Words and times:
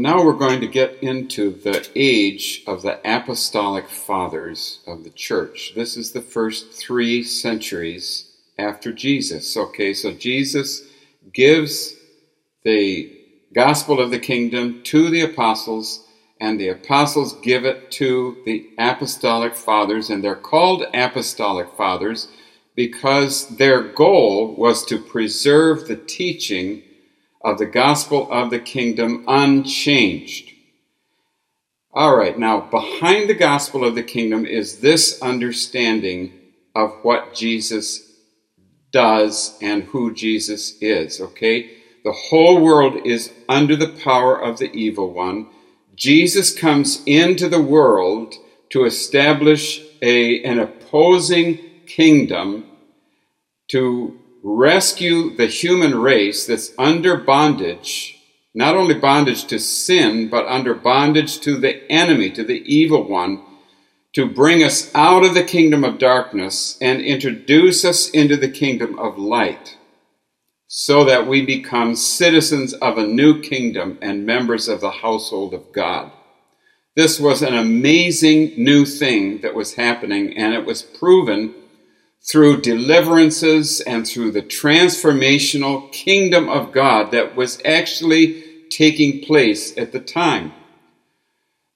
now 0.00 0.24
we're 0.24 0.32
going 0.32 0.60
to 0.60 0.66
get 0.66 1.02
into 1.02 1.50
the 1.50 1.86
age 1.94 2.62
of 2.66 2.82
the 2.82 3.00
apostolic 3.04 3.88
fathers 3.88 4.80
of 4.86 5.04
the 5.04 5.10
church. 5.10 5.72
This 5.74 5.96
is 5.96 6.12
the 6.12 6.22
first 6.22 6.72
three 6.72 7.22
centuries 7.22 8.30
after 8.58 8.92
Jesus. 8.92 9.56
Okay, 9.56 9.92
so 9.92 10.12
Jesus 10.12 10.82
gives 11.32 11.94
the 12.62 13.16
gospel 13.52 14.00
of 14.00 14.10
the 14.10 14.18
kingdom 14.18 14.82
to 14.84 15.10
the 15.10 15.22
apostles, 15.22 16.06
and 16.40 16.58
the 16.58 16.68
apostles 16.68 17.34
give 17.40 17.64
it 17.64 17.90
to 17.92 18.38
the 18.46 18.70
apostolic 18.78 19.54
fathers, 19.54 20.08
and 20.08 20.24
they're 20.24 20.34
called 20.34 20.84
apostolic 20.94 21.68
fathers 21.76 22.28
because 22.74 23.48
their 23.56 23.82
goal 23.82 24.54
was 24.54 24.84
to 24.86 24.98
preserve 24.98 25.86
the 25.86 25.96
teaching 25.96 26.82
of 27.42 27.58
the 27.58 27.66
gospel 27.66 28.30
of 28.30 28.50
the 28.50 28.58
kingdom 28.58 29.24
unchanged. 29.26 30.50
All 31.92 32.16
right, 32.16 32.38
now 32.38 32.60
behind 32.60 33.28
the 33.28 33.34
gospel 33.34 33.84
of 33.84 33.94
the 33.94 34.02
kingdom 34.02 34.46
is 34.46 34.78
this 34.78 35.20
understanding 35.22 36.32
of 36.74 36.92
what 37.02 37.34
Jesus 37.34 38.12
does 38.92 39.58
and 39.60 39.84
who 39.84 40.14
Jesus 40.14 40.78
is, 40.80 41.20
okay? 41.20 41.70
The 42.04 42.12
whole 42.12 42.62
world 42.62 43.06
is 43.06 43.32
under 43.48 43.76
the 43.76 43.88
power 44.04 44.40
of 44.40 44.58
the 44.58 44.72
evil 44.72 45.12
one. 45.12 45.48
Jesus 45.96 46.56
comes 46.56 47.02
into 47.06 47.48
the 47.48 47.60
world 47.60 48.34
to 48.70 48.84
establish 48.84 49.82
a, 50.00 50.42
an 50.44 50.58
opposing 50.58 51.58
kingdom 51.86 52.64
to 53.68 54.18
rescue 54.42 55.34
the 55.36 55.46
human 55.46 56.00
race 56.00 56.46
that's 56.46 56.72
under 56.78 57.16
bondage, 57.16 58.18
not 58.54 58.76
only 58.76 58.94
bondage 58.94 59.44
to 59.46 59.58
sin, 59.58 60.28
but 60.28 60.46
under 60.46 60.74
bondage 60.74 61.40
to 61.40 61.56
the 61.58 61.90
enemy, 61.90 62.30
to 62.30 62.44
the 62.44 62.62
evil 62.64 63.08
one, 63.08 63.44
to 64.12 64.26
bring 64.26 64.62
us 64.62 64.92
out 64.94 65.24
of 65.24 65.34
the 65.34 65.44
kingdom 65.44 65.84
of 65.84 65.98
darkness 65.98 66.76
and 66.80 67.00
introduce 67.00 67.84
us 67.84 68.10
into 68.10 68.36
the 68.36 68.48
kingdom 68.48 68.98
of 68.98 69.18
light, 69.18 69.76
so 70.66 71.04
that 71.04 71.26
we 71.26 71.44
become 71.44 71.94
citizens 71.94 72.72
of 72.74 72.98
a 72.98 73.06
new 73.06 73.40
kingdom 73.40 73.98
and 74.02 74.26
members 74.26 74.68
of 74.68 74.80
the 74.80 74.90
household 74.90 75.54
of 75.54 75.72
God. 75.72 76.10
This 76.96 77.20
was 77.20 77.40
an 77.40 77.54
amazing 77.54 78.52
new 78.56 78.84
thing 78.84 79.42
that 79.42 79.54
was 79.54 79.74
happening, 79.74 80.36
and 80.36 80.54
it 80.54 80.66
was 80.66 80.82
proven 80.82 81.54
through 82.22 82.60
deliverances 82.60 83.80
and 83.80 84.06
through 84.06 84.30
the 84.30 84.42
transformational 84.42 85.90
kingdom 85.92 86.48
of 86.48 86.72
God 86.72 87.10
that 87.12 87.34
was 87.34 87.60
actually 87.64 88.44
taking 88.70 89.24
place 89.24 89.76
at 89.76 89.92
the 89.92 90.00
time. 90.00 90.52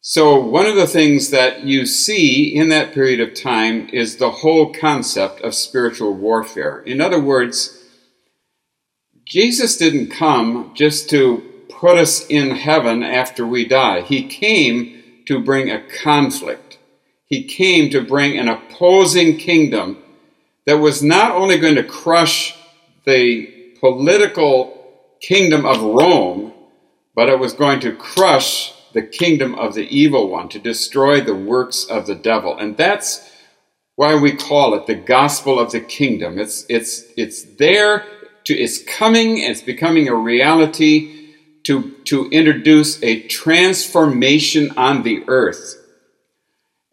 So, 0.01 0.39
one 0.39 0.67
of 0.67 0.77
the 0.77 0.87
things 0.87 1.31
that 1.31 1.65
you 1.65 1.87
see 1.87 2.55
in 2.55 2.69
that 2.69 2.93
period 2.93 3.21
of 3.21 3.35
time 3.35 3.89
is 3.89 4.17
the 4.17 4.31
whole 4.31 4.73
concept 4.73 5.41
of 5.41 5.55
spiritual 5.55 6.13
warfare. 6.13 6.81
In 6.81 7.01
other 7.01 7.19
words, 7.19 7.83
Jesus 9.25 9.79
didn't 9.79 10.11
come 10.11 10.73
just 10.75 11.09
to 11.09 11.43
put 11.71 11.97
us 11.97 12.27
in 12.27 12.51
heaven 12.51 13.03
after 13.03 13.47
we 13.47 13.67
die. 13.67 14.03
He 14.03 14.29
came 14.29 15.03
to 15.25 15.43
bring 15.43 15.71
a 15.71 15.83
conflict. 15.83 16.79
He 17.25 17.45
came 17.45 17.91
to 17.91 18.03
bring 18.03 18.39
an 18.39 18.49
opposing 18.49 19.39
kingdom 19.39 20.04
that 20.67 20.79
was 20.79 21.03
not 21.03 21.33
only 21.33 21.59
going 21.59 21.75
to 21.75 21.85
crush 21.85 22.57
the 23.05 23.47
political 23.81 24.81
kingdom 25.21 25.67
of 25.67 25.83
Rome, 25.83 26.53
but 27.15 27.29
it 27.29 27.39
was 27.39 27.53
going 27.53 27.81
to 27.81 27.95
crush 27.95 28.73
the 28.93 29.03
kingdom 29.03 29.55
of 29.57 29.75
the 29.75 29.87
evil 29.89 30.29
one, 30.29 30.49
to 30.49 30.59
destroy 30.59 31.21
the 31.21 31.35
works 31.35 31.85
of 31.85 32.07
the 32.07 32.15
devil. 32.15 32.57
And 32.57 32.77
that's 32.77 33.29
why 33.97 34.15
we 34.15 34.33
call 34.37 34.75
it 34.75 34.87
the 34.87 34.95
gospel 34.95 35.59
of 35.59 35.73
the 35.73 35.81
kingdom. 35.81 36.39
It's, 36.39 36.65
it's, 36.69 37.05
it's 37.17 37.43
there 37.57 38.05
to, 38.45 38.55
it's 38.55 38.83
coming, 38.83 39.39
it's 39.39 39.63
becoming 39.63 40.09
a 40.09 40.15
reality 40.15 41.33
to, 41.65 41.93
to 42.05 42.29
introduce 42.31 43.03
a 43.03 43.23
transformation 43.27 44.71
on 44.77 45.03
the 45.03 45.25
earth. 45.27 45.77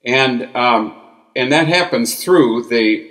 And, 0.03 0.55
um, 0.55 0.99
and 1.35 1.51
that 1.51 1.67
happens 1.67 2.23
through 2.23 2.67
the 2.69 3.10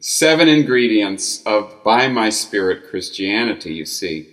seven 0.00 0.48
ingredients 0.48 1.42
of 1.44 1.84
By 1.84 2.08
My 2.08 2.30
Spirit 2.30 2.88
Christianity, 2.90 3.74
you 3.74 3.84
see. 3.86 4.28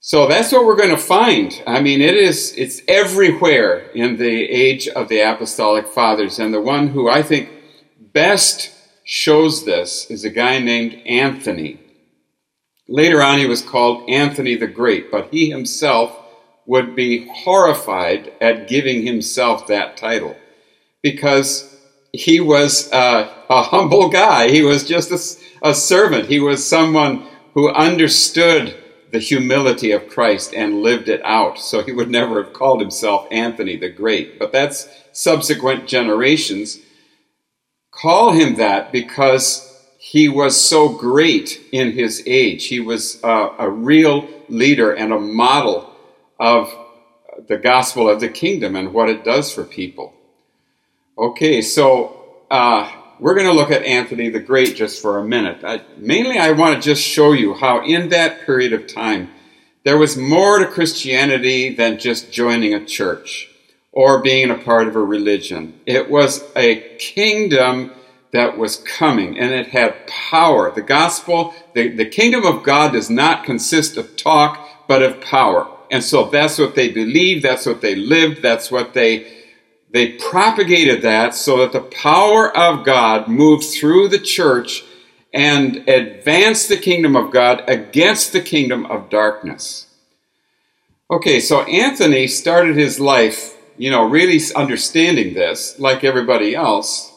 So 0.00 0.28
that's 0.28 0.52
what 0.52 0.66
we're 0.66 0.76
going 0.76 0.94
to 0.94 0.96
find. 0.96 1.62
I 1.66 1.80
mean, 1.80 2.00
it 2.00 2.14
is, 2.14 2.54
it's 2.56 2.80
everywhere 2.86 3.90
in 3.90 4.18
the 4.18 4.44
age 4.44 4.86
of 4.88 5.08
the 5.08 5.20
Apostolic 5.20 5.88
Fathers. 5.88 6.38
And 6.38 6.52
the 6.52 6.60
one 6.60 6.88
who 6.88 7.08
I 7.08 7.22
think 7.22 7.48
best 8.12 8.72
shows 9.04 9.64
this 9.64 10.10
is 10.10 10.24
a 10.24 10.30
guy 10.30 10.58
named 10.58 10.94
Anthony. 11.06 11.80
Later 12.88 13.22
on, 13.22 13.38
he 13.38 13.46
was 13.46 13.62
called 13.62 14.08
Anthony 14.08 14.54
the 14.54 14.68
Great, 14.68 15.10
but 15.10 15.28
he 15.32 15.50
himself 15.50 16.16
would 16.66 16.94
be 16.94 17.28
horrified 17.28 18.32
at 18.40 18.68
giving 18.68 19.04
himself 19.04 19.66
that 19.68 19.96
title 19.96 20.36
because 21.02 21.75
he 22.12 22.40
was 22.40 22.90
uh, 22.92 23.28
a 23.48 23.62
humble 23.62 24.08
guy. 24.08 24.50
He 24.50 24.62
was 24.62 24.84
just 24.84 25.10
a, 25.10 25.68
a 25.70 25.74
servant. 25.74 26.28
He 26.28 26.40
was 26.40 26.66
someone 26.66 27.26
who 27.54 27.70
understood 27.70 28.74
the 29.12 29.18
humility 29.18 29.92
of 29.92 30.08
Christ 30.08 30.52
and 30.54 30.82
lived 30.82 31.08
it 31.08 31.20
out. 31.24 31.58
So 31.58 31.82
he 31.82 31.92
would 31.92 32.10
never 32.10 32.42
have 32.42 32.52
called 32.52 32.80
himself 32.80 33.26
Anthony 33.30 33.76
the 33.76 33.88
Great. 33.88 34.38
But 34.38 34.52
that's 34.52 34.88
subsequent 35.12 35.86
generations 35.86 36.80
call 37.96 38.32
him 38.32 38.56
that 38.56 38.92
because 38.92 39.62
he 39.98 40.28
was 40.28 40.60
so 40.60 40.88
great 40.88 41.60
in 41.72 41.92
his 41.92 42.22
age. 42.26 42.66
He 42.66 42.80
was 42.80 43.22
uh, 43.24 43.50
a 43.58 43.68
real 43.68 44.28
leader 44.48 44.92
and 44.92 45.12
a 45.12 45.18
model 45.18 45.92
of 46.38 46.72
the 47.48 47.56
gospel 47.56 48.08
of 48.08 48.20
the 48.20 48.28
kingdom 48.28 48.76
and 48.76 48.92
what 48.92 49.08
it 49.08 49.24
does 49.24 49.52
for 49.52 49.64
people. 49.64 50.12
Okay, 51.18 51.62
so 51.62 52.42
uh, 52.50 52.92
we're 53.18 53.34
going 53.34 53.46
to 53.46 53.54
look 53.54 53.70
at 53.70 53.82
Anthony 53.84 54.28
the 54.28 54.38
Great 54.38 54.76
just 54.76 55.00
for 55.00 55.16
a 55.16 55.24
minute. 55.24 55.64
I, 55.64 55.80
mainly, 55.96 56.36
I 56.36 56.50
want 56.52 56.74
to 56.74 56.86
just 56.86 57.02
show 57.02 57.32
you 57.32 57.54
how, 57.54 57.82
in 57.86 58.10
that 58.10 58.44
period 58.44 58.74
of 58.74 58.86
time, 58.86 59.30
there 59.82 59.96
was 59.96 60.18
more 60.18 60.58
to 60.58 60.66
Christianity 60.66 61.74
than 61.74 61.98
just 61.98 62.30
joining 62.32 62.74
a 62.74 62.84
church 62.84 63.48
or 63.92 64.20
being 64.20 64.50
a 64.50 64.58
part 64.58 64.88
of 64.88 64.94
a 64.94 65.02
religion. 65.02 65.80
It 65.86 66.10
was 66.10 66.44
a 66.54 66.96
kingdom 66.98 67.92
that 68.32 68.58
was 68.58 68.76
coming 68.76 69.38
and 69.38 69.54
it 69.54 69.68
had 69.68 70.06
power. 70.06 70.70
The 70.70 70.82
gospel, 70.82 71.54
the, 71.72 71.88
the 71.88 72.04
kingdom 72.04 72.44
of 72.44 72.62
God 72.62 72.92
does 72.92 73.08
not 73.08 73.44
consist 73.44 73.96
of 73.96 74.16
talk, 74.16 74.86
but 74.86 75.00
of 75.00 75.22
power. 75.22 75.66
And 75.90 76.04
so 76.04 76.28
that's 76.28 76.58
what 76.58 76.74
they 76.74 76.90
believed, 76.90 77.42
that's 77.42 77.64
what 77.64 77.80
they 77.80 77.94
lived, 77.94 78.42
that's 78.42 78.70
what 78.70 78.92
they 78.92 79.32
they 79.96 80.12
propagated 80.12 81.00
that 81.02 81.34
so 81.34 81.58
that 81.58 81.72
the 81.72 81.80
power 81.80 82.54
of 82.54 82.84
God 82.84 83.28
moved 83.28 83.64
through 83.64 84.08
the 84.08 84.18
church 84.18 84.84
and 85.32 85.88
advanced 85.88 86.68
the 86.68 86.76
kingdom 86.76 87.16
of 87.16 87.30
God 87.30 87.64
against 87.66 88.32
the 88.32 88.42
kingdom 88.42 88.84
of 88.86 89.08
darkness. 89.08 89.86
Okay, 91.10 91.40
so 91.40 91.62
Anthony 91.62 92.26
started 92.26 92.76
his 92.76 93.00
life, 93.00 93.56
you 93.78 93.90
know, 93.90 94.08
really 94.08 94.40
understanding 94.54 95.34
this, 95.34 95.78
like 95.78 96.04
everybody 96.04 96.54
else. 96.54 97.12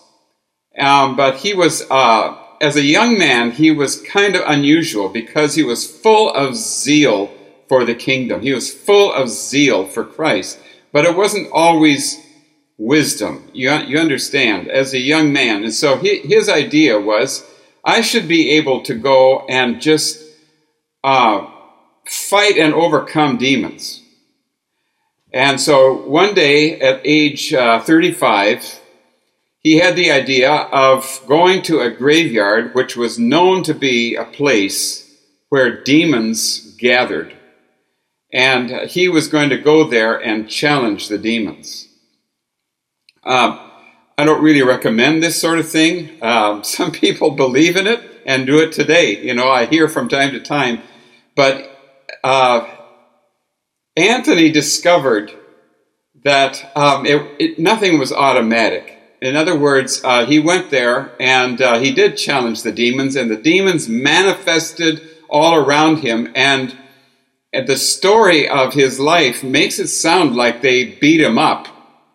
Um, 0.78 1.16
but 1.16 1.38
he 1.38 1.54
was, 1.54 1.86
uh, 1.90 2.38
as 2.62 2.76
a 2.76 2.82
young 2.82 3.18
man, 3.18 3.52
he 3.52 3.72
was 3.72 4.02
kind 4.02 4.36
of 4.36 4.44
unusual 4.46 5.10
because 5.10 5.56
he 5.56 5.64
was 5.64 5.90
full 5.90 6.32
of 6.32 6.56
zeal 6.56 7.30
for 7.68 7.84
the 7.84 7.96
kingdom. 7.96 8.42
He 8.42 8.54
was 8.54 8.74
full 8.74 9.12
of 9.12 9.28
zeal 9.30 9.86
for 9.86 10.06
Christ. 10.06 10.60
But 10.92 11.06
it 11.06 11.16
wasn't 11.16 11.52
always 11.52 12.26
wisdom. 12.80 13.48
You, 13.54 13.72
you 13.72 14.00
understand, 14.00 14.70
as 14.70 14.94
a 14.94 15.00
young 15.00 15.32
man. 15.32 15.64
And 15.64 15.74
so 15.74 15.98
he, 15.98 16.20
his 16.20 16.50
idea 16.50 17.00
was 17.00 17.46
I 17.84 18.02
should 18.02 18.28
be 18.28 18.52
able 18.52 18.82
to 18.84 18.96
go 18.96 19.46
and 19.48 19.82
just 19.82 20.26
uh, 21.04 21.46
fight 22.08 22.58
and 22.58 22.74
overcome 22.74 23.38
demons. 23.38 24.02
And 25.32 25.62
so 25.62 26.08
one 26.08 26.34
day 26.34 26.80
at 26.80 27.02
age 27.04 27.54
uh, 27.54 27.82
35, 27.82 28.80
he 29.60 29.78
had 29.78 29.96
the 29.96 30.10
idea 30.10 30.52
of 30.52 31.22
going 31.28 31.62
to 31.64 31.82
a 31.82 31.92
graveyard 31.92 32.74
which 32.74 32.96
was 32.96 33.20
known 33.20 33.62
to 33.64 33.74
be 33.74 34.16
a 34.16 34.24
place 34.24 35.06
where 35.50 35.84
demons 35.84 36.76
gathered. 36.78 37.36
And 38.32 38.90
he 38.90 39.10
was 39.10 39.28
going 39.28 39.50
to 39.50 39.58
go 39.58 39.84
there 39.84 40.16
and 40.16 40.50
challenge 40.50 41.10
the 41.10 41.18
demons. 41.18 41.89
Um, 43.24 43.60
I 44.18 44.26
don't 44.26 44.44
really 44.44 44.64
recommend 44.64 45.24
this 45.24 45.40
sort 45.40 45.60
of 45.60 45.70
thing. 45.70 46.22
Um, 46.22 46.64
some 46.64 46.92
people 46.92 47.32
believe 47.32 47.76
in 47.78 47.88
it 47.88 48.02
and 48.26 48.46
do 48.46 48.60
it 48.60 48.72
today. 48.72 49.24
You 49.24 49.34
know, 49.34 49.50
I 49.50 49.66
hear 49.66 49.88
from 49.88 50.10
time 50.10 50.32
to 50.32 50.40
time. 50.40 50.82
But 51.36 51.70
uh, 52.24 52.68
Anthony 53.96 54.52
discovered 54.52 55.32
that 56.24 56.70
um, 56.76 57.06
it, 57.06 57.36
it, 57.40 57.60
nothing 57.60 57.98
was 57.98 58.12
automatic. 58.12 58.98
In 59.22 59.36
other 59.36 59.58
words, 59.58 60.02
uh, 60.04 60.26
he 60.26 60.40
went 60.40 60.70
there 60.70 61.12
and 61.20 61.62
uh, 61.62 61.80
he 61.80 61.94
did 61.94 62.18
challenge 62.18 62.64
the 62.64 62.72
demons, 62.72 63.16
and 63.16 63.30
the 63.30 63.38
demons 63.38 63.90
manifested 63.90 65.02
all 65.30 65.56
around 65.56 65.98
him. 65.98 66.32
And, 66.36 66.76
the 67.52 67.78
story 67.78 68.48
of 68.48 68.76
his 68.76 69.00
life 69.00 69.44
makes 69.44 69.80
it 69.80 69.88
sound 69.88 70.36
like 70.36 70.62
they 70.62 70.86
beat 70.86 71.20
him 71.20 71.40
up. 71.40 71.68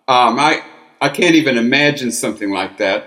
Um, 0.06 0.38
I, 0.38 0.62
I 1.04 1.10
can't 1.10 1.34
even 1.34 1.58
imagine 1.58 2.10
something 2.10 2.50
like 2.50 2.78
that. 2.78 3.04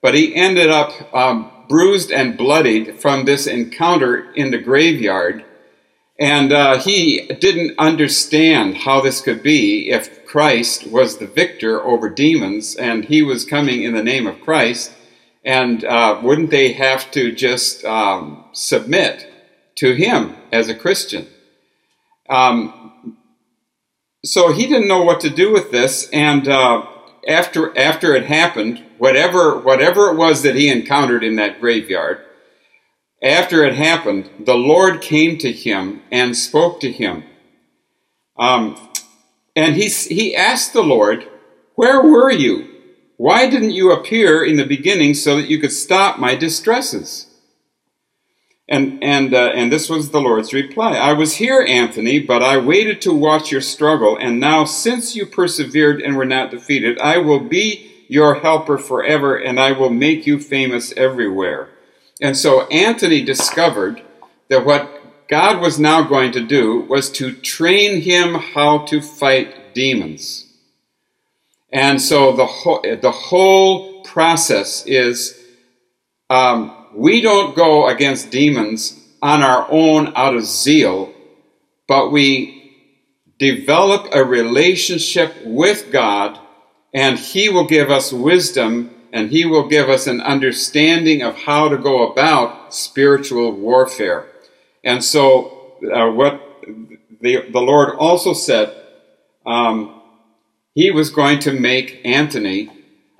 But 0.00 0.14
he 0.14 0.34
ended 0.34 0.70
up 0.70 0.90
um, 1.14 1.50
bruised 1.68 2.10
and 2.10 2.38
bloodied 2.38 2.98
from 2.98 3.26
this 3.26 3.46
encounter 3.46 4.32
in 4.32 4.52
the 4.52 4.58
graveyard. 4.58 5.44
And 6.18 6.50
uh, 6.50 6.78
he 6.78 7.26
didn't 7.26 7.78
understand 7.78 8.78
how 8.78 9.02
this 9.02 9.20
could 9.20 9.42
be 9.42 9.90
if 9.90 10.24
Christ 10.24 10.86
was 10.86 11.18
the 11.18 11.26
victor 11.26 11.84
over 11.84 12.08
demons 12.08 12.74
and 12.74 13.04
he 13.04 13.20
was 13.20 13.44
coming 13.44 13.82
in 13.82 13.92
the 13.92 14.02
name 14.02 14.26
of 14.26 14.40
Christ. 14.40 14.94
And 15.44 15.84
uh, 15.84 16.18
wouldn't 16.22 16.48
they 16.48 16.72
have 16.72 17.10
to 17.10 17.32
just 17.32 17.84
um, 17.84 18.46
submit 18.52 19.30
to 19.74 19.92
him 19.92 20.36
as 20.50 20.70
a 20.70 20.74
Christian? 20.74 21.26
Um, 22.30 23.18
so 24.24 24.54
he 24.54 24.66
didn't 24.66 24.88
know 24.88 25.02
what 25.02 25.20
to 25.20 25.28
do 25.28 25.52
with 25.52 25.70
this. 25.70 26.08
And 26.10 26.48
uh, 26.48 26.86
after 27.26 27.76
after 27.76 28.14
it 28.14 28.26
happened, 28.26 28.84
whatever 28.98 29.58
whatever 29.58 30.10
it 30.10 30.16
was 30.16 30.42
that 30.42 30.56
he 30.56 30.68
encountered 30.68 31.24
in 31.24 31.36
that 31.36 31.60
graveyard, 31.60 32.24
after 33.22 33.64
it 33.64 33.74
happened, 33.74 34.30
the 34.38 34.54
Lord 34.54 35.00
came 35.00 35.38
to 35.38 35.50
him 35.50 36.02
and 36.12 36.36
spoke 36.36 36.80
to 36.80 36.92
him. 36.92 37.24
Um, 38.38 38.76
and 39.54 39.74
he, 39.74 39.88
he 39.88 40.36
asked 40.36 40.72
the 40.72 40.82
Lord, 40.82 41.26
Where 41.74 42.02
were 42.02 42.30
you? 42.30 42.68
Why 43.16 43.48
didn't 43.48 43.70
you 43.70 43.90
appear 43.90 44.44
in 44.44 44.56
the 44.56 44.66
beginning 44.66 45.14
so 45.14 45.36
that 45.36 45.48
you 45.48 45.58
could 45.58 45.72
stop 45.72 46.18
my 46.18 46.34
distresses? 46.34 47.26
And, 48.68 49.02
and, 49.02 49.32
uh, 49.32 49.52
and 49.54 49.72
this 49.72 49.88
was 49.88 50.10
the 50.10 50.20
Lord's 50.20 50.52
reply 50.52 50.96
I 50.96 51.12
was 51.12 51.36
here, 51.36 51.64
Anthony, 51.66 52.18
but 52.18 52.42
I 52.42 52.56
waited 52.58 53.00
to 53.02 53.12
watch 53.12 53.52
your 53.52 53.60
struggle, 53.60 54.16
and 54.16 54.40
now, 54.40 54.64
since 54.64 55.14
you 55.14 55.24
persevered 55.24 56.00
and 56.02 56.16
were 56.16 56.24
not 56.24 56.50
defeated, 56.50 56.98
I 56.98 57.18
will 57.18 57.40
be 57.40 57.92
your 58.08 58.34
helper 58.36 58.76
forever, 58.76 59.36
and 59.36 59.60
I 59.60 59.72
will 59.72 59.90
make 59.90 60.26
you 60.26 60.40
famous 60.40 60.92
everywhere. 60.96 61.68
And 62.20 62.36
so 62.36 62.66
Anthony 62.68 63.22
discovered 63.22 64.02
that 64.48 64.64
what 64.64 65.28
God 65.28 65.60
was 65.60 65.78
now 65.78 66.02
going 66.02 66.32
to 66.32 66.40
do 66.40 66.80
was 66.80 67.10
to 67.12 67.32
train 67.32 68.00
him 68.00 68.34
how 68.34 68.86
to 68.86 69.00
fight 69.00 69.74
demons. 69.74 70.44
And 71.72 72.00
so 72.00 72.34
the 72.34 72.46
whole, 72.46 72.80
the 72.82 73.10
whole 73.10 74.02
process 74.04 74.86
is 74.86 75.38
um, 76.30 76.85
we 76.96 77.20
don't 77.20 77.54
go 77.54 77.88
against 77.88 78.30
demons 78.30 78.98
on 79.20 79.42
our 79.42 79.66
own 79.70 80.12
out 80.16 80.34
of 80.34 80.44
zeal, 80.44 81.12
but 81.86 82.10
we 82.10 82.72
develop 83.38 84.08
a 84.12 84.24
relationship 84.24 85.34
with 85.44 85.92
God, 85.92 86.38
and 86.94 87.18
He 87.18 87.48
will 87.48 87.66
give 87.66 87.90
us 87.90 88.12
wisdom 88.12 88.90
and 89.12 89.30
He 89.30 89.46
will 89.46 89.68
give 89.68 89.88
us 89.88 90.06
an 90.06 90.20
understanding 90.20 91.22
of 91.22 91.36
how 91.36 91.68
to 91.68 91.78
go 91.78 92.10
about 92.10 92.74
spiritual 92.74 93.52
warfare. 93.52 94.26
And 94.84 95.02
so, 95.02 95.78
uh, 95.92 96.10
what 96.10 96.40
the, 97.20 97.48
the 97.50 97.60
Lord 97.60 97.96
also 97.96 98.32
said, 98.32 98.74
um, 99.44 100.02
He 100.74 100.90
was 100.90 101.10
going 101.10 101.38
to 101.40 101.52
make 101.52 102.00
Anthony 102.04 102.70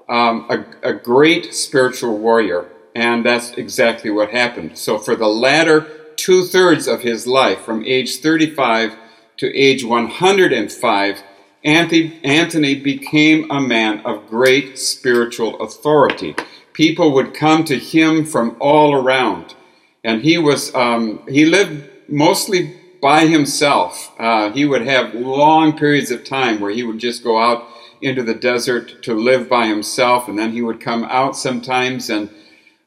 um, 0.08 0.46
a, 0.50 0.90
a 0.90 0.92
great 0.92 1.54
spiritual 1.54 2.18
warrior. 2.18 2.66
And 2.96 3.26
that's 3.26 3.50
exactly 3.50 4.08
what 4.08 4.30
happened. 4.30 4.78
So, 4.78 4.96
for 4.96 5.14
the 5.14 5.28
latter 5.28 5.82
two 6.16 6.44
thirds 6.44 6.88
of 6.88 7.02
his 7.02 7.26
life, 7.26 7.60
from 7.60 7.84
age 7.84 8.20
35 8.20 8.96
to 9.36 9.54
age 9.54 9.84
105, 9.84 11.22
Anthony 11.62 12.74
became 12.74 13.50
a 13.50 13.60
man 13.60 14.00
of 14.06 14.26
great 14.28 14.78
spiritual 14.78 15.60
authority. 15.60 16.34
People 16.72 17.12
would 17.12 17.34
come 17.34 17.64
to 17.64 17.78
him 17.78 18.24
from 18.24 18.56
all 18.60 18.94
around, 18.94 19.54
and 20.02 20.22
he 20.22 20.38
was 20.38 20.74
um, 20.74 21.22
he 21.28 21.44
lived 21.44 21.86
mostly 22.08 22.80
by 23.02 23.26
himself. 23.26 24.10
Uh, 24.18 24.50
he 24.52 24.64
would 24.64 24.86
have 24.86 25.14
long 25.14 25.76
periods 25.76 26.10
of 26.10 26.24
time 26.24 26.60
where 26.60 26.70
he 26.70 26.82
would 26.82 26.98
just 26.98 27.22
go 27.22 27.38
out 27.38 27.66
into 28.00 28.22
the 28.22 28.34
desert 28.34 29.02
to 29.02 29.12
live 29.12 29.50
by 29.50 29.66
himself, 29.66 30.28
and 30.28 30.38
then 30.38 30.52
he 30.52 30.62
would 30.62 30.80
come 30.80 31.04
out 31.04 31.36
sometimes 31.36 32.08
and 32.08 32.30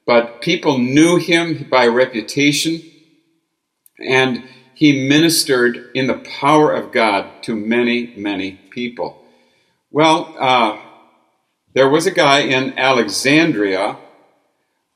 but 0.09 0.41
people 0.41 0.79
knew 0.79 1.17
him 1.17 1.67
by 1.69 1.85
reputation, 1.85 2.81
and 4.03 4.43
he 4.73 5.07
ministered 5.07 5.91
in 5.93 6.07
the 6.07 6.17
power 6.39 6.73
of 6.73 6.91
God 6.91 7.43
to 7.43 7.55
many, 7.55 8.15
many 8.17 8.53
people. 8.71 9.23
Well, 9.91 10.35
uh, 10.39 10.79
there 11.75 11.87
was 11.87 12.07
a 12.07 12.11
guy 12.25 12.39
in 12.39 12.75
Alexandria 12.75 13.97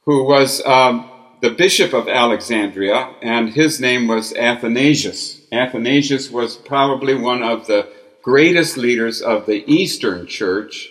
who 0.06 0.24
was 0.24 0.64
uh, 0.66 1.04
the 1.44 1.52
bishop 1.52 1.94
of 1.94 2.08
Alexandria, 2.08 3.14
and 3.22 3.50
his 3.50 3.80
name 3.80 4.08
was 4.08 4.34
Athanasius. 4.34 5.42
Athanasius 5.52 6.32
was 6.32 6.56
probably 6.56 7.14
one 7.14 7.44
of 7.44 7.68
the 7.68 7.88
greatest 8.24 8.78
leaders 8.78 9.22
of 9.22 9.46
the 9.46 9.64
Eastern 9.72 10.26
Church 10.26 10.90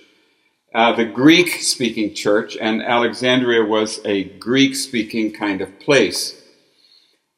uh, 0.75 0.93
the 0.95 1.05
Greek 1.05 1.61
speaking 1.61 2.15
church, 2.15 2.57
and 2.61 2.83
Alexandria 2.83 3.65
was 3.65 4.01
a 4.05 4.25
Greek 4.25 4.75
speaking 4.75 5.33
kind 5.33 5.61
of 5.61 5.79
place. 5.81 6.43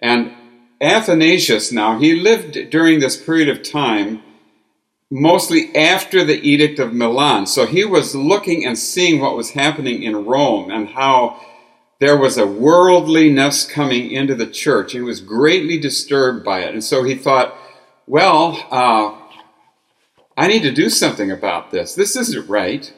And 0.00 0.32
Athanasius, 0.80 1.72
now, 1.72 1.98
he 1.98 2.14
lived 2.14 2.70
during 2.70 3.00
this 3.00 3.16
period 3.16 3.48
of 3.48 3.62
time 3.62 4.22
mostly 5.10 5.74
after 5.74 6.24
the 6.24 6.40
Edict 6.40 6.78
of 6.78 6.92
Milan. 6.92 7.46
So 7.46 7.66
he 7.66 7.84
was 7.84 8.14
looking 8.14 8.64
and 8.64 8.76
seeing 8.76 9.20
what 9.20 9.36
was 9.36 9.50
happening 9.50 10.02
in 10.02 10.24
Rome 10.24 10.70
and 10.70 10.88
how 10.88 11.40
there 12.00 12.16
was 12.16 12.36
a 12.36 12.46
worldliness 12.46 13.64
coming 13.64 14.10
into 14.10 14.34
the 14.34 14.46
church. 14.46 14.92
He 14.92 15.00
was 15.00 15.20
greatly 15.20 15.78
disturbed 15.78 16.44
by 16.44 16.60
it. 16.60 16.72
And 16.72 16.82
so 16.82 17.04
he 17.04 17.14
thought, 17.14 17.56
well, 18.06 18.66
uh, 18.70 19.16
I 20.36 20.48
need 20.48 20.62
to 20.62 20.72
do 20.72 20.90
something 20.90 21.30
about 21.30 21.70
this. 21.70 21.94
This 21.94 22.16
isn't 22.16 22.48
right 22.48 22.92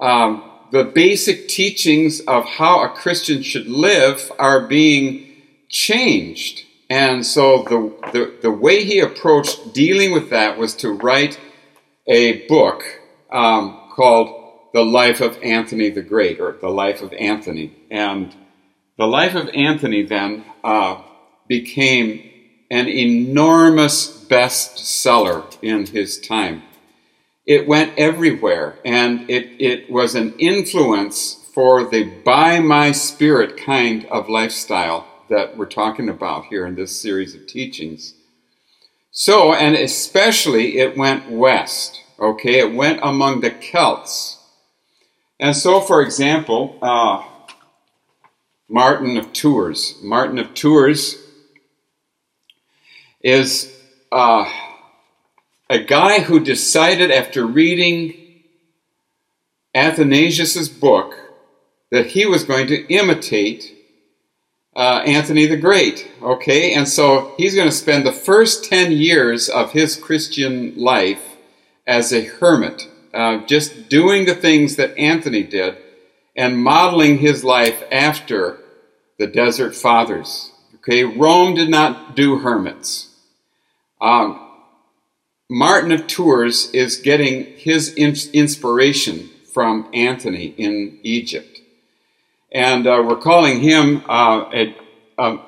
um, 0.00 0.50
the 0.70 0.84
basic 0.84 1.48
teachings 1.48 2.20
of 2.20 2.44
how 2.44 2.84
a 2.84 2.88
Christian 2.88 3.42
should 3.42 3.66
live 3.66 4.30
are 4.38 4.66
being 4.66 5.26
changed. 5.68 6.64
And 6.88 7.24
so 7.24 7.62
the, 7.64 8.10
the, 8.12 8.34
the 8.42 8.50
way 8.50 8.84
he 8.84 9.00
approached 9.00 9.74
dealing 9.74 10.12
with 10.12 10.30
that 10.30 10.58
was 10.58 10.74
to 10.76 10.90
write 10.90 11.38
a 12.06 12.46
book 12.46 12.82
um, 13.30 13.90
called 13.94 14.70
The 14.74 14.84
Life 14.84 15.20
of 15.20 15.38
Anthony 15.42 15.90
the 15.90 16.02
Great, 16.02 16.40
or 16.40 16.52
The 16.60 16.68
Life 16.68 17.02
of 17.02 17.12
Anthony. 17.12 17.76
And 17.90 18.34
The 18.96 19.06
Life 19.06 19.34
of 19.34 19.48
Anthony 19.54 20.02
then 20.02 20.44
uh, 20.64 21.02
became 21.46 22.28
an 22.70 22.88
enormous 22.88 24.24
bestseller 24.28 25.44
in 25.62 25.86
his 25.86 26.20
time 26.20 26.62
it 27.46 27.66
went 27.66 27.98
everywhere 27.98 28.78
and 28.84 29.28
it, 29.30 29.60
it 29.60 29.90
was 29.90 30.14
an 30.14 30.34
influence 30.38 31.34
for 31.54 31.88
the 31.88 32.04
by 32.04 32.60
my 32.60 32.92
spirit 32.92 33.56
kind 33.56 34.06
of 34.06 34.28
lifestyle 34.28 35.06
that 35.28 35.56
we're 35.56 35.66
talking 35.66 36.08
about 36.08 36.46
here 36.46 36.66
in 36.66 36.74
this 36.74 37.00
series 37.00 37.34
of 37.34 37.46
teachings. 37.46 38.14
So, 39.10 39.52
and 39.52 39.74
especially 39.74 40.78
it 40.78 40.96
went 40.96 41.30
west, 41.30 42.00
okay? 42.18 42.60
It 42.60 42.74
went 42.74 43.00
among 43.02 43.40
the 43.40 43.50
Celts. 43.50 44.38
And 45.38 45.56
so, 45.56 45.80
for 45.80 46.02
example, 46.02 46.78
uh, 46.82 47.24
Martin 48.68 49.16
of 49.16 49.32
Tours. 49.32 49.98
Martin 50.02 50.38
of 50.38 50.54
Tours 50.54 51.16
is. 53.20 53.76
Uh, 54.12 54.48
a 55.70 55.78
guy 55.78 56.18
who 56.18 56.40
decided 56.40 57.12
after 57.12 57.46
reading 57.46 58.12
Athanasius' 59.72 60.68
book 60.68 61.14
that 61.92 62.06
he 62.06 62.26
was 62.26 62.42
going 62.42 62.66
to 62.66 62.92
imitate 62.92 63.72
uh, 64.74 65.02
Anthony 65.06 65.46
the 65.46 65.56
Great. 65.56 66.10
Okay, 66.20 66.74
and 66.74 66.88
so 66.88 67.34
he's 67.36 67.54
going 67.54 67.68
to 67.68 67.74
spend 67.74 68.04
the 68.04 68.12
first 68.12 68.64
10 68.64 68.90
years 68.90 69.48
of 69.48 69.70
his 69.70 69.94
Christian 69.94 70.74
life 70.76 71.36
as 71.86 72.12
a 72.12 72.24
hermit, 72.24 72.88
uh, 73.14 73.46
just 73.46 73.88
doing 73.88 74.24
the 74.26 74.34
things 74.34 74.74
that 74.74 74.98
Anthony 74.98 75.44
did 75.44 75.76
and 76.34 76.58
modeling 76.58 77.18
his 77.18 77.44
life 77.44 77.84
after 77.92 78.58
the 79.20 79.28
desert 79.28 79.76
fathers. 79.76 80.50
Okay, 80.76 81.04
Rome 81.04 81.54
did 81.54 81.70
not 81.70 82.16
do 82.16 82.38
hermits. 82.38 83.14
Um, 84.00 84.49
Martin 85.52 85.90
of 85.90 86.06
Tours 86.06 86.70
is 86.70 86.96
getting 86.96 87.44
his 87.56 87.92
inspiration 87.96 89.28
from 89.52 89.90
Anthony 89.92 90.54
in 90.56 91.00
Egypt. 91.02 91.58
And 92.52 92.86
uh, 92.86 93.02
we're 93.04 93.16
calling 93.16 93.58
him 93.58 94.04
uh, 94.08 94.48
a, 94.54 94.76
a, 95.18 95.38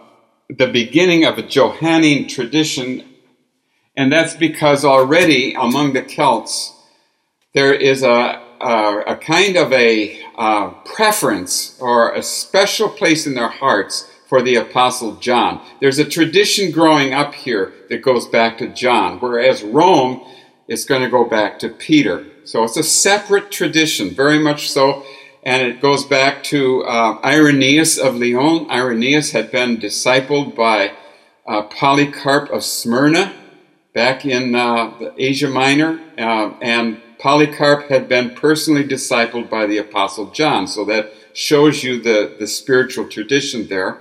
the 0.49 0.67
beginning 0.67 1.25
of 1.25 1.39
a 1.39 1.43
Johannine 1.43 2.27
tradition. 2.27 3.05
And 3.97 4.13
that's 4.13 4.35
because 4.35 4.85
already 4.85 5.55
among 5.55 5.93
the 5.93 6.03
Celts, 6.03 6.77
there 7.55 7.73
is 7.73 8.03
a, 8.03 8.43
a, 8.61 9.03
a 9.07 9.17
kind 9.17 9.57
of 9.57 9.73
a 9.73 10.21
uh, 10.37 10.71
preference 10.85 11.79
or 11.81 12.13
a 12.13 12.25
special 12.25 12.89
place 12.89 13.25
in 13.25 13.35
their 13.35 13.51
hearts 13.51 14.12
for 14.33 14.41
the 14.41 14.57
Apostle 14.57 15.17
John. 15.17 15.61
There's 15.79 15.99
a 15.99 16.07
tradition 16.07 16.71
growing 16.71 17.13
up 17.13 17.35
here 17.35 17.71
that 17.91 18.01
goes 18.01 18.27
back 18.27 18.57
to 18.57 18.69
John, 18.69 19.19
whereas 19.19 19.63
Rome 19.63 20.27
is 20.67 20.87
going 20.87 21.03
to 21.03 21.11
go 21.11 21.27
back 21.27 21.59
to 21.59 21.69
Peter. 21.69 22.25
So 22.45 22.65
it's 22.65 22.79
a 22.79 22.83
separate 22.83 23.51
tradition, 23.51 24.09
very 24.09 24.39
much 24.39 24.71
so, 24.71 25.05
and 25.43 25.61
it 25.61 25.83
goes 25.83 26.07
back 26.07 26.43
to 26.45 26.83
uh, 26.85 27.21
Irenaeus 27.23 27.99
of 27.99 28.17
Lyon. 28.17 28.71
Irenaeus 28.71 29.33
had 29.33 29.53
been 29.53 29.77
discipled 29.77 30.57
by 30.57 30.93
uh, 31.47 31.65
Polycarp 31.65 32.49
of 32.49 32.65
Smyrna 32.65 33.35
back 33.93 34.25
in 34.25 34.55
uh, 34.55 35.13
Asia 35.19 35.51
Minor, 35.51 36.01
uh, 36.17 36.55
and 36.63 37.03
Polycarp 37.19 37.91
had 37.91 38.09
been 38.09 38.31
personally 38.31 38.85
discipled 38.85 39.51
by 39.51 39.67
the 39.67 39.77
Apostle 39.77 40.31
John. 40.31 40.67
So 40.67 40.87
that 40.87 41.13
shows 41.35 41.85
you 41.85 42.01
the, 42.01 42.35
the 42.39 42.47
spiritual 42.47 43.11
tradition 43.11 43.69
there. 43.69 44.01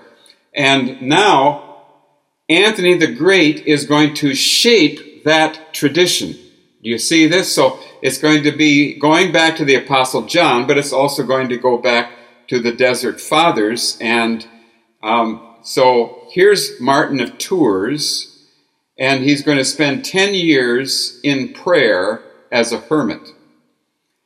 And 0.54 1.02
now, 1.02 1.84
Anthony 2.50 2.98
the 2.98 3.14
Great 3.14 3.66
is 3.66 3.86
going 3.86 4.14
to 4.16 4.36
shape 4.36 5.24
that 5.24 5.74
tradition. 5.74 6.34
Do 6.34 6.90
you 6.90 6.98
see 6.98 7.28
this? 7.28 7.54
So 7.54 7.80
it's 8.02 8.18
going 8.18 8.44
to 8.44 8.52
be 8.52 8.96
going 8.96 9.32
back 9.32 9.56
to 9.58 9.66
the 9.66 9.76
Apostle 9.76 10.24
John, 10.24 10.68
but 10.68 10.78
it's 10.78 10.92
also 10.92 11.24
going 11.24 11.50
to 11.50 11.58
go 11.58 11.78
back 11.78 12.12
to 12.48 12.60
the 12.60 12.72
Desert 12.72 13.22
Fathers. 13.22 13.98
And 14.02 14.46
um, 15.04 15.56
so 15.62 16.28
here's 16.32 16.80
Martin 16.82 17.22
of 17.22 17.38
Tours, 17.38 18.46
and 18.98 19.24
he's 19.24 19.44
going 19.44 19.58
to 19.58 19.66
spend 19.66 20.04
10 20.04 20.34
years 20.34 21.20
in 21.24 21.54
prayer 21.54 22.24
as 22.52 22.72
a 22.72 22.80
hermit. 22.80 23.30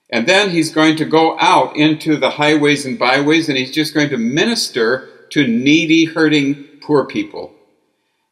And 0.10 0.26
then 0.28 0.50
he's 0.50 0.72
going 0.72 0.96
to 0.98 1.06
go 1.06 1.38
out 1.40 1.76
into 1.76 2.16
the 2.16 2.32
highways 2.32 2.86
and 2.86 2.98
byways, 2.98 3.50
and 3.50 3.58
he's 3.58 3.74
just 3.74 3.94
going 3.94 4.10
to 4.10 4.18
minister 4.18 5.10
to 5.32 5.48
needy, 5.48 6.06
hurting, 6.06 6.66
poor 6.82 7.06
people. 7.06 7.54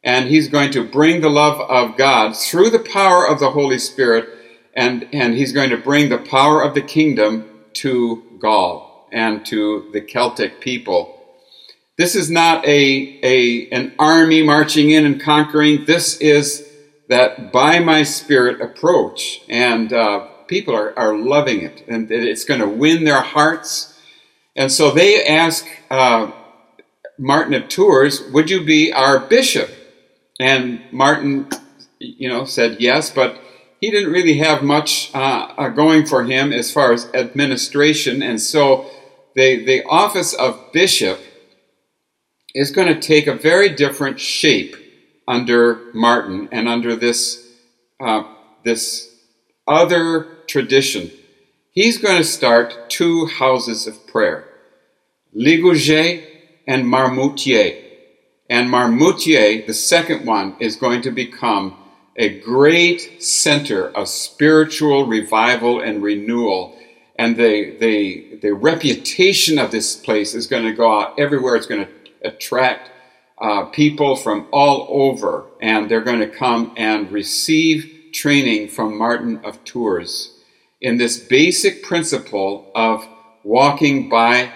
And 0.02 0.28
he's 0.28 0.48
going 0.48 0.70
to 0.72 0.84
bring 0.84 1.20
the 1.20 1.30
love 1.30 1.60
of 1.60 1.96
God 1.96 2.36
through 2.36 2.70
the 2.70 2.78
power 2.78 3.26
of 3.26 3.40
the 3.40 3.50
Holy 3.50 3.78
Spirit, 3.78 4.28
and, 4.74 5.08
and 5.12 5.34
he's 5.34 5.52
going 5.52 5.70
to 5.70 5.78
bring 5.78 6.08
the 6.08 6.18
power 6.18 6.62
of 6.62 6.74
the 6.74 6.82
kingdom 6.82 7.48
to 7.74 8.22
Gaul 8.38 9.08
and 9.12 9.44
to 9.46 9.88
the 9.92 10.00
Celtic 10.00 10.60
people. 10.60 11.18
This 11.96 12.14
is 12.14 12.30
not 12.30 12.66
a, 12.66 13.20
a, 13.22 13.70
an 13.70 13.94
army 13.98 14.42
marching 14.42 14.90
in 14.90 15.06
and 15.06 15.20
conquering. 15.20 15.84
This 15.84 16.16
is 16.18 16.68
that 17.08 17.52
by 17.52 17.78
my 17.78 18.02
spirit 18.02 18.60
approach. 18.60 19.40
And 19.48 19.92
uh, 19.92 20.26
people 20.46 20.74
are, 20.74 20.98
are 20.98 21.16
loving 21.16 21.62
it, 21.62 21.84
and 21.88 22.10
it's 22.10 22.44
going 22.44 22.60
to 22.60 22.68
win 22.68 23.04
their 23.04 23.20
hearts. 23.20 23.98
And 24.56 24.70
so 24.70 24.90
they 24.90 25.24
ask 25.26 25.66
uh, 25.90 26.30
Martin 27.18 27.54
of 27.54 27.68
Tours, 27.68 28.22
Would 28.32 28.50
you 28.50 28.64
be 28.64 28.92
our 28.92 29.20
bishop? 29.20 29.70
And 30.40 30.80
Martin, 30.90 31.48
you 31.98 32.28
know, 32.28 32.44
said 32.44 32.80
yes, 32.80 33.10
but 33.10 33.38
he 33.80 33.90
didn't 33.90 34.12
really 34.12 34.38
have 34.38 34.62
much 34.62 35.14
uh, 35.14 35.54
uh 35.56 35.68
going 35.68 36.06
for 36.06 36.24
him 36.24 36.52
as 36.52 36.72
far 36.72 36.92
as 36.92 37.08
administration. 37.14 38.22
And 38.22 38.40
so 38.40 38.90
the, 39.34 39.64
the 39.64 39.84
office 39.84 40.32
of 40.32 40.72
bishop 40.72 41.20
is 42.54 42.70
going 42.70 42.88
to 42.88 43.00
take 43.00 43.26
a 43.26 43.34
very 43.34 43.68
different 43.68 44.20
shape 44.20 44.76
under 45.26 45.92
Martin 45.94 46.48
and 46.52 46.68
under 46.68 46.94
this, 46.96 47.52
uh, 48.00 48.24
this 48.64 49.14
other 49.66 50.28
tradition. 50.46 51.10
He's 51.70 51.98
going 51.98 52.18
to 52.18 52.24
start 52.24 52.88
two 52.88 53.26
houses 53.26 53.86
of 53.86 54.06
prayer 54.06 54.48
Ligugé 55.36 56.33
and 56.66 56.84
Marmoutier. 56.84 57.80
And 58.48 58.68
Marmoutier, 58.68 59.66
the 59.66 59.74
second 59.74 60.26
one, 60.26 60.56
is 60.60 60.76
going 60.76 61.02
to 61.02 61.10
become 61.10 61.76
a 62.16 62.40
great 62.40 63.22
center 63.22 63.88
of 63.88 64.08
spiritual 64.08 65.06
revival 65.06 65.80
and 65.80 66.02
renewal. 66.02 66.78
And 67.16 67.36
the, 67.36 67.76
the, 67.78 68.38
the 68.42 68.52
reputation 68.52 69.58
of 69.58 69.70
this 69.70 69.96
place 69.96 70.34
is 70.34 70.46
going 70.46 70.64
to 70.64 70.72
go 70.72 71.00
out 71.00 71.18
everywhere. 71.18 71.56
It's 71.56 71.66
going 71.66 71.86
to 71.86 71.92
attract 72.22 72.90
uh, 73.38 73.64
people 73.66 74.16
from 74.16 74.46
all 74.52 74.86
over, 74.90 75.46
and 75.60 75.90
they're 75.90 76.00
going 76.00 76.20
to 76.20 76.28
come 76.28 76.72
and 76.76 77.10
receive 77.10 78.10
training 78.12 78.68
from 78.68 78.96
Martin 78.96 79.44
of 79.44 79.64
Tours 79.64 80.38
in 80.80 80.98
this 80.98 81.18
basic 81.18 81.82
principle 81.82 82.70
of 82.74 83.06
walking 83.42 84.08
by 84.08 84.52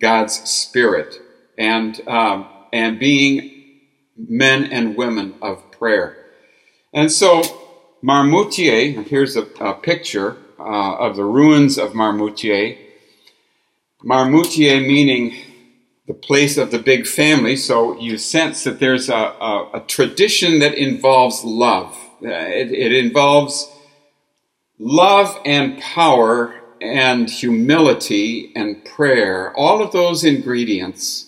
God's 0.00 0.34
Spirit 0.50 1.20
and, 1.58 2.00
um, 2.08 2.46
and 2.72 2.98
being 2.98 3.50
men 4.16 4.64
and 4.64 4.96
women 4.96 5.34
of 5.42 5.70
prayer. 5.72 6.16
And 6.94 7.12
so, 7.12 7.42
Marmoutier, 8.02 9.04
here's 9.04 9.36
a, 9.36 9.42
a 9.60 9.74
picture 9.74 10.36
uh, 10.58 10.96
of 10.96 11.16
the 11.16 11.24
ruins 11.24 11.76
of 11.78 11.92
Marmoutier. 11.92 12.78
Marmoutier 14.04 14.80
meaning 14.86 15.36
the 16.06 16.14
place 16.14 16.56
of 16.56 16.70
the 16.70 16.78
big 16.78 17.06
family, 17.06 17.54
so 17.54 17.98
you 18.00 18.16
sense 18.16 18.64
that 18.64 18.80
there's 18.80 19.10
a, 19.10 19.14
a, 19.14 19.70
a 19.74 19.80
tradition 19.80 20.60
that 20.60 20.74
involves 20.74 21.44
love. 21.44 21.98
It, 22.22 22.72
it 22.72 22.92
involves 22.92 23.70
love 24.78 25.38
and 25.44 25.78
power 25.80 26.54
and 26.80 27.28
humility 27.28 28.52
and 28.56 28.84
prayer, 28.84 29.52
all 29.56 29.82
of 29.82 29.92
those 29.92 30.24
ingredients 30.24 31.27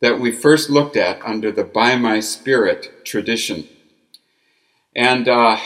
that 0.00 0.18
we 0.18 0.32
first 0.32 0.70
looked 0.70 0.96
at 0.96 1.22
under 1.24 1.52
the 1.52 1.64
By 1.64 1.96
My 1.96 2.20
Spirit 2.20 3.04
tradition. 3.04 3.68
And 4.96 5.28
uh, 5.28 5.58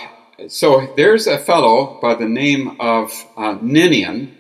so 0.49 0.93
there's 0.97 1.27
a 1.27 1.39
fellow 1.39 1.99
by 2.01 2.15
the 2.15 2.29
name 2.29 2.77
of 2.81 3.13
uh, 3.37 3.59
Ninian 3.63 4.37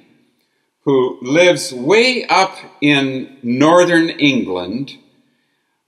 who 0.80 1.18
lives 1.22 1.72
way 1.72 2.26
up 2.26 2.56
in 2.80 3.38
northern 3.42 4.10
England, 4.10 4.98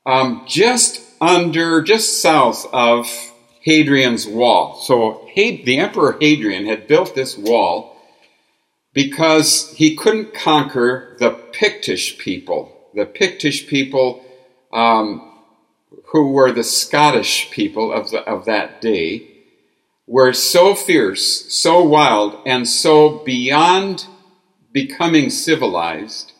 um, 0.06 0.42
just 0.46 1.02
under, 1.20 1.82
just 1.82 2.22
south 2.22 2.66
of 2.72 3.06
Hadrian's 3.60 4.26
Wall. 4.26 4.80
So 4.80 5.28
the 5.34 5.78
Emperor 5.78 6.16
Hadrian 6.18 6.66
had 6.66 6.86
built 6.86 7.14
this 7.14 7.36
wall 7.36 8.00
because 8.94 9.72
he 9.72 9.94
couldn't 9.96 10.32
conquer 10.32 11.16
the 11.18 11.30
Pictish 11.52 12.16
people. 12.16 12.75
The 12.96 13.04
Pictish 13.04 13.68
people, 13.68 14.24
um, 14.72 15.30
who 16.06 16.30
were 16.32 16.50
the 16.50 16.64
Scottish 16.64 17.50
people 17.50 17.92
of, 17.92 18.10
the, 18.10 18.22
of 18.22 18.46
that 18.46 18.80
day, 18.80 19.28
were 20.06 20.32
so 20.32 20.74
fierce, 20.74 21.52
so 21.52 21.82
wild, 21.82 22.40
and 22.46 22.66
so 22.66 23.18
beyond 23.18 24.06
becoming 24.72 25.28
civilized 25.28 26.32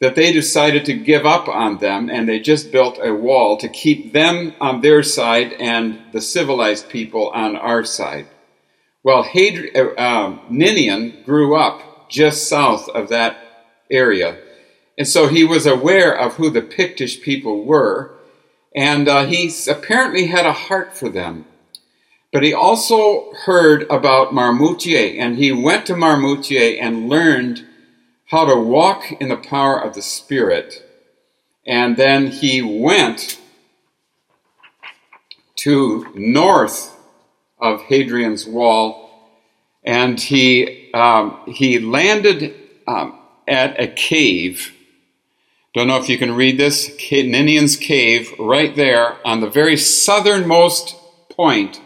that 0.00 0.14
they 0.14 0.32
decided 0.32 0.86
to 0.86 0.94
give 0.94 1.26
up 1.26 1.48
on 1.48 1.76
them 1.78 2.08
and 2.08 2.26
they 2.26 2.40
just 2.40 2.72
built 2.72 2.98
a 3.02 3.12
wall 3.12 3.58
to 3.58 3.68
keep 3.68 4.14
them 4.14 4.54
on 4.58 4.80
their 4.80 5.02
side 5.02 5.52
and 5.60 6.00
the 6.12 6.20
civilized 6.22 6.88
people 6.88 7.28
on 7.28 7.56
our 7.56 7.84
side. 7.84 8.26
Well, 9.02 9.22
Hadri- 9.22 9.76
uh, 9.76 10.00
um, 10.02 10.40
Ninian 10.48 11.24
grew 11.26 11.56
up 11.56 12.08
just 12.08 12.48
south 12.48 12.88
of 12.88 13.10
that 13.10 13.36
area. 13.90 14.38
And 15.00 15.08
so 15.08 15.28
he 15.28 15.44
was 15.44 15.64
aware 15.64 16.14
of 16.14 16.34
who 16.34 16.50
the 16.50 16.60
Pictish 16.60 17.22
people 17.22 17.64
were, 17.64 18.10
and 18.76 19.08
uh, 19.08 19.24
he 19.24 19.50
apparently 19.66 20.26
had 20.26 20.44
a 20.44 20.52
heart 20.52 20.94
for 20.94 21.08
them. 21.08 21.46
But 22.34 22.42
he 22.42 22.52
also 22.52 23.32
heard 23.32 23.84
about 23.84 24.34
Marmoutier, 24.34 25.18
and 25.18 25.38
he 25.38 25.52
went 25.52 25.86
to 25.86 25.94
Marmoutier 25.94 26.76
and 26.78 27.08
learned 27.08 27.64
how 28.26 28.44
to 28.44 28.60
walk 28.60 29.10
in 29.12 29.30
the 29.30 29.38
power 29.38 29.82
of 29.82 29.94
the 29.94 30.02
Spirit. 30.02 30.84
And 31.66 31.96
then 31.96 32.26
he 32.26 32.60
went 32.60 33.40
to 35.60 36.12
north 36.14 36.94
of 37.58 37.80
Hadrian's 37.84 38.46
Wall, 38.46 39.10
and 39.82 40.20
he 40.20 40.92
um, 40.92 41.40
he 41.46 41.78
landed 41.78 42.54
um, 42.86 43.18
at 43.48 43.80
a 43.80 43.88
cave. 43.88 44.74
Don't 45.72 45.86
know 45.86 45.98
if 45.98 46.08
you 46.08 46.18
can 46.18 46.34
read 46.34 46.58
this. 46.58 46.90
Ninian's 47.12 47.76
cave, 47.76 48.32
right 48.40 48.74
there 48.74 49.16
on 49.24 49.40
the 49.40 49.48
very 49.48 49.76
southernmost 49.76 50.96
point 51.30 51.80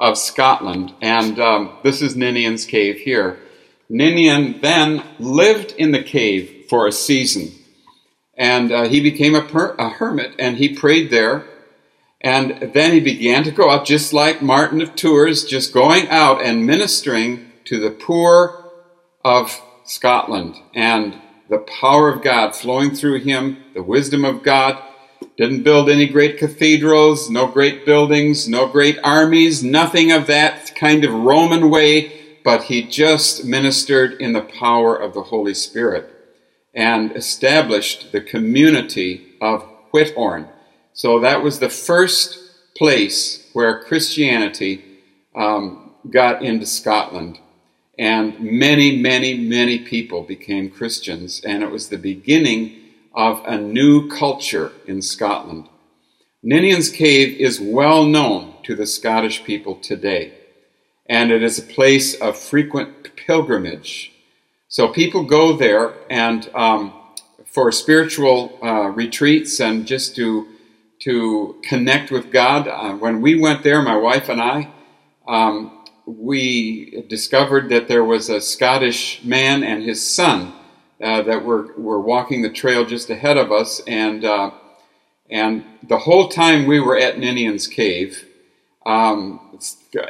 of 0.00 0.18
Scotland, 0.18 0.92
and 1.00 1.38
um, 1.38 1.78
this 1.84 2.02
is 2.02 2.16
Ninian's 2.16 2.64
cave 2.64 2.98
here. 2.98 3.38
Ninian 3.88 4.60
then 4.60 5.04
lived 5.20 5.72
in 5.78 5.92
the 5.92 6.02
cave 6.02 6.66
for 6.68 6.88
a 6.88 6.92
season, 6.92 7.52
and 8.36 8.72
uh, 8.72 8.88
he 8.88 9.00
became 9.00 9.36
a, 9.36 9.42
per- 9.42 9.76
a 9.76 9.88
hermit, 9.88 10.34
and 10.38 10.56
he 10.56 10.74
prayed 10.74 11.10
there. 11.10 11.44
And 12.20 12.72
then 12.72 12.90
he 12.92 12.98
began 12.98 13.44
to 13.44 13.52
go 13.52 13.70
out, 13.70 13.86
just 13.86 14.12
like 14.12 14.42
Martin 14.42 14.82
of 14.82 14.96
Tours, 14.96 15.44
just 15.44 15.72
going 15.72 16.08
out 16.08 16.42
and 16.42 16.66
ministering 16.66 17.52
to 17.66 17.78
the 17.78 17.92
poor 17.92 18.72
of 19.24 19.62
Scotland. 19.84 20.56
And 20.74 21.14
the 21.48 21.58
power 21.80 22.08
of 22.08 22.22
God 22.22 22.54
flowing 22.54 22.94
through 22.94 23.20
him, 23.20 23.62
the 23.74 23.82
wisdom 23.82 24.24
of 24.24 24.42
God. 24.42 24.82
Didn't 25.36 25.62
build 25.62 25.88
any 25.88 26.06
great 26.06 26.36
cathedrals, 26.38 27.30
no 27.30 27.46
great 27.46 27.86
buildings, 27.86 28.48
no 28.48 28.66
great 28.66 28.98
armies, 29.04 29.62
nothing 29.62 30.10
of 30.10 30.26
that 30.26 30.74
kind 30.74 31.04
of 31.04 31.12
Roman 31.12 31.70
way, 31.70 32.40
but 32.44 32.64
he 32.64 32.82
just 32.82 33.44
ministered 33.44 34.20
in 34.20 34.32
the 34.32 34.42
power 34.42 34.96
of 34.96 35.14
the 35.14 35.24
Holy 35.24 35.54
Spirit 35.54 36.10
and 36.74 37.12
established 37.12 38.12
the 38.12 38.20
community 38.20 39.34
of 39.40 39.64
Whithorn. 39.92 40.48
So 40.92 41.20
that 41.20 41.42
was 41.42 41.60
the 41.60 41.70
first 41.70 42.38
place 42.76 43.48
where 43.52 43.82
Christianity 43.82 44.84
um, 45.36 45.94
got 46.10 46.42
into 46.42 46.66
Scotland. 46.66 47.38
And 47.98 48.38
many, 48.40 48.96
many, 48.96 49.34
many 49.36 49.80
people 49.80 50.22
became 50.22 50.70
Christians, 50.70 51.42
and 51.44 51.62
it 51.62 51.70
was 51.70 51.88
the 51.88 51.98
beginning 51.98 52.80
of 53.12 53.42
a 53.44 53.58
new 53.58 54.08
culture 54.08 54.72
in 54.86 55.02
Scotland. 55.02 55.68
Ninian's 56.42 56.90
Cave 56.90 57.36
is 57.40 57.60
well 57.60 58.04
known 58.04 58.54
to 58.62 58.76
the 58.76 58.86
Scottish 58.86 59.42
people 59.42 59.74
today, 59.74 60.32
and 61.06 61.32
it 61.32 61.42
is 61.42 61.58
a 61.58 61.62
place 61.62 62.14
of 62.14 62.38
frequent 62.38 63.16
pilgrimage. 63.16 64.12
So 64.68 64.88
people 64.88 65.24
go 65.24 65.56
there 65.56 65.94
and 66.08 66.48
um, 66.54 66.92
for 67.46 67.72
spiritual 67.72 68.58
uh, 68.62 68.90
retreats 68.90 69.58
and 69.60 69.86
just 69.86 70.14
to 70.16 70.46
to 71.00 71.60
connect 71.62 72.10
with 72.10 72.30
God. 72.30 72.68
Uh, 72.68 72.92
when 72.94 73.20
we 73.20 73.40
went 73.40 73.62
there, 73.62 73.80
my 73.82 73.96
wife 73.96 74.28
and 74.28 74.40
I, 74.40 74.72
um, 75.26 75.77
we 76.08 77.02
discovered 77.08 77.68
that 77.68 77.86
there 77.86 78.04
was 78.04 78.30
a 78.30 78.40
Scottish 78.40 79.22
man 79.24 79.62
and 79.62 79.82
his 79.82 80.04
son 80.06 80.54
uh, 81.02 81.22
that 81.22 81.44
were, 81.44 81.74
were 81.76 82.00
walking 82.00 82.42
the 82.42 82.50
trail 82.50 82.84
just 82.84 83.10
ahead 83.10 83.36
of 83.36 83.52
us, 83.52 83.80
and 83.86 84.24
uh, 84.24 84.50
and 85.30 85.64
the 85.86 85.98
whole 85.98 86.28
time 86.28 86.66
we 86.66 86.80
were 86.80 86.96
at 86.96 87.18
Ninian's 87.18 87.66
cave, 87.66 88.26
um, 88.86 89.58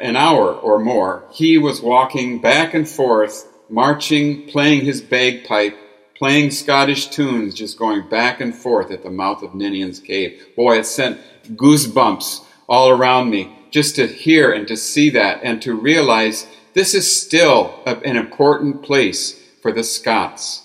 an 0.00 0.14
hour 0.14 0.52
or 0.52 0.78
more, 0.78 1.25
he 1.33 1.59
was 1.59 1.83
walking 1.83 2.40
back 2.40 2.73
and 2.73 2.88
forth, 2.88 3.49
marching, 3.69 4.47
playing 4.47 4.85
his 4.85 5.00
bagpipe, 5.00 5.76
playing 6.14 6.52
Scottish 6.52 7.09
tunes, 7.09 7.55
just 7.55 7.76
going 7.78 8.09
back 8.09 8.40
and 8.40 8.55
forth 8.55 8.93
at 8.93 9.02
the 9.02 9.11
mouth 9.11 9.43
of 9.43 9.55
Ninian's 9.55 9.99
cave. 9.99 10.47
Boy, 10.55 10.78
it 10.78 10.87
sent 10.87 11.21
goosebumps 11.57 12.45
all 12.69 12.90
around 12.90 13.31
me 13.31 13.58
just 13.71 13.97
to 13.97 14.07
hear 14.07 14.53
and 14.53 14.67
to 14.69 14.77
see 14.77 15.11
that 15.11 15.41
and 15.43 15.61
to 15.63 15.75
realize 15.75 16.47
this 16.75 16.95
is 16.95 17.21
still 17.21 17.83
an 17.87 18.16
important 18.16 18.83
place 18.83 19.42
for 19.62 19.73
the 19.73 19.83
Scots. 19.83 20.62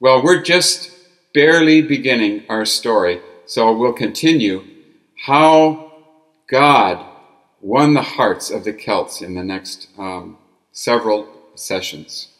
Well, 0.00 0.22
we're 0.22 0.42
just 0.42 0.90
barely 1.32 1.82
beginning 1.82 2.44
our 2.48 2.64
story, 2.64 3.20
so 3.46 3.76
we'll 3.76 3.92
continue 3.92 4.64
how 5.24 5.92
God 6.50 7.06
won 7.60 7.94
the 7.94 8.02
hearts 8.02 8.50
of 8.50 8.64
the 8.64 8.72
Celts 8.72 9.22
in 9.22 9.34
the 9.34 9.44
next 9.44 9.88
um, 9.96 10.36
several 10.72 11.28
sessions. 11.54 12.31